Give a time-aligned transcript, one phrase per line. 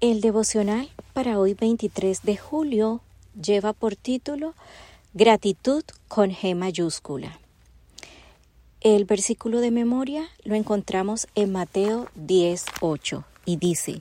[0.00, 3.02] El devocional para hoy 23 de julio
[3.38, 4.54] lleva por título
[5.12, 7.38] Gratitud con G mayúscula.
[8.80, 14.00] El versículo de memoria lo encontramos en Mateo 10:8 y dice,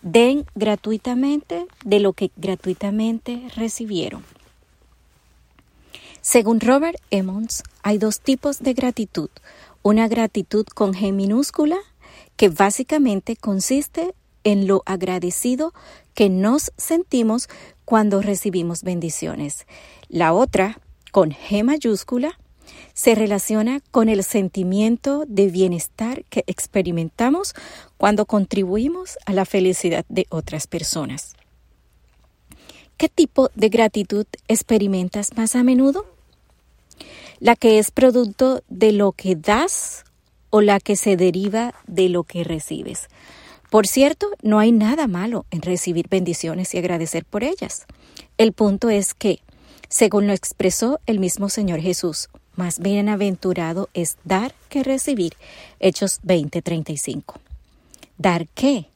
[0.00, 4.24] Den gratuitamente de lo que gratuitamente recibieron.
[6.22, 9.28] Según Robert Emmons, hay dos tipos de gratitud.
[9.82, 11.76] Una gratitud con G minúscula,
[12.36, 15.72] que básicamente consiste en lo agradecido
[16.14, 17.48] que nos sentimos
[17.84, 19.66] cuando recibimos bendiciones.
[20.08, 20.80] La otra,
[21.12, 22.38] con G mayúscula,
[22.94, 27.54] se relaciona con el sentimiento de bienestar que experimentamos
[27.96, 31.34] cuando contribuimos a la felicidad de otras personas.
[32.96, 36.06] ¿Qué tipo de gratitud experimentas más a menudo?
[37.40, 40.04] ¿La que es producto de lo que das
[40.50, 43.08] o la que se deriva de lo que recibes?
[43.74, 47.86] Por cierto, no hay nada malo en recibir bendiciones y agradecer por ellas.
[48.38, 49.40] El punto es que,
[49.88, 55.34] según lo expresó el mismo Señor Jesús, más bienaventurado es dar que recibir.
[55.80, 57.40] Hechos 20:35.
[58.16, 58.90] ¿Dar qué?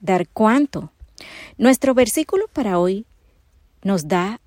[0.00, 0.90] ¿Dar cuánto?
[1.58, 3.04] Nuestro versículo para hoy
[3.82, 4.40] nos da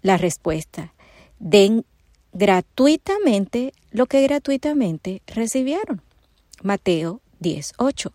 [0.00, 0.94] la respuesta.
[1.38, 1.84] Den
[2.32, 6.00] gratuitamente lo que gratuitamente recibieron.
[6.62, 8.14] Mateo 10:8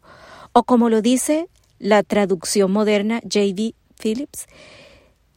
[0.53, 1.47] o como lo dice
[1.80, 3.73] la traducción moderna J.D.
[4.00, 4.47] Phillips,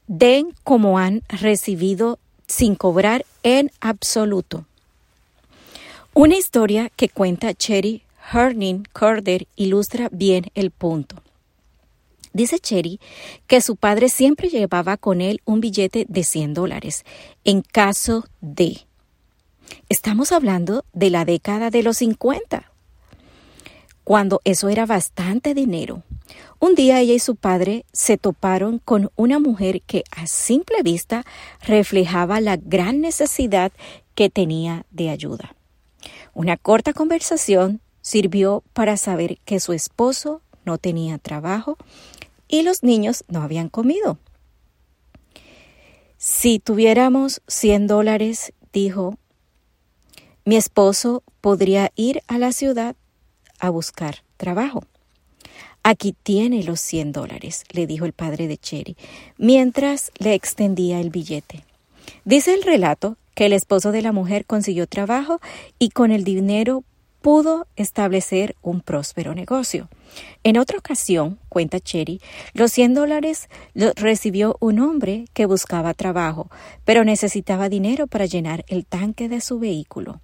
[0.07, 4.67] den como han recibido sin cobrar en absoluto.
[6.15, 8.03] Una historia que cuenta Cherry
[8.33, 11.17] Herning Corder ilustra bien el punto.
[12.35, 13.01] Dice Cherry
[13.47, 17.05] que su padre siempre llevaba con él un billete de 100 dólares
[17.45, 18.81] en caso de.
[19.89, 22.72] Estamos hablando de la década de los 50
[24.13, 26.03] cuando eso era bastante dinero.
[26.59, 31.25] Un día ella y su padre se toparon con una mujer que a simple vista
[31.63, 33.73] reflejaba la gran necesidad
[34.15, 35.57] que tenía de ayuda.
[36.35, 41.79] Una corta conversación sirvió para saber que su esposo no tenía trabajo
[42.49, 44.19] y los niños no habían comido.
[46.19, 49.17] Si tuviéramos 100 dólares, dijo,
[50.45, 52.95] mi esposo podría ir a la ciudad
[53.63, 54.85] a buscar trabajo.
[55.85, 58.97] Aquí tiene los 100 dólares, le dijo el padre de Cherry,
[59.39, 61.65] mientras le extendía el billete.
[62.25, 65.41] Dice el relato que el esposo de la mujer consiguió trabajo
[65.79, 66.85] y con el dinero
[67.21, 69.89] pudo establecer un próspero negocio.
[70.43, 72.21] En otra ocasión, cuenta Cherry,
[72.53, 76.51] los 100 dólares los recibió un hombre que buscaba trabajo,
[76.85, 80.21] pero necesitaba dinero para llenar el tanque de su vehículo.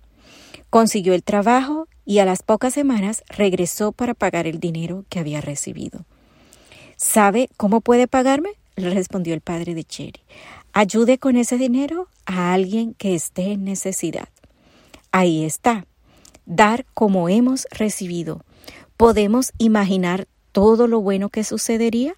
[0.71, 5.43] Consiguió el trabajo y a las pocas semanas regresó para pagar el dinero que había
[5.43, 6.07] recibido.
[6.97, 8.53] ¿Sabe cómo puede pagarme?
[8.77, 10.23] le respondió el padre de Cherry.
[10.73, 14.31] Ayude con ese dinero a alguien que esté en necesidad.
[15.13, 15.85] Ahí está.
[16.47, 18.43] Dar como hemos recibido.
[18.97, 22.15] ¿Podemos imaginar todo lo bueno que sucedería?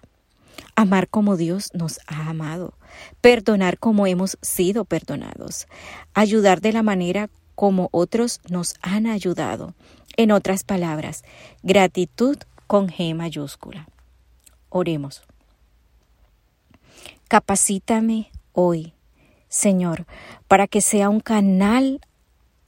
[0.77, 2.75] Amar como Dios nos ha amado,
[3.19, 5.67] perdonar como hemos sido perdonados,
[6.13, 9.73] ayudar de la manera como otros nos han ayudado.
[10.17, 11.23] En otras palabras,
[11.63, 13.87] gratitud con G mayúscula.
[14.69, 15.23] Oremos.
[17.27, 18.93] Capacítame hoy,
[19.47, 20.05] Señor,
[20.47, 22.01] para que sea un canal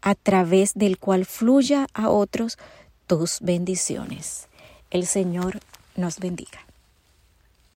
[0.01, 2.57] a través del cual fluya a otros
[3.07, 4.47] tus bendiciones.
[4.89, 5.59] El Señor
[5.95, 6.59] nos bendiga.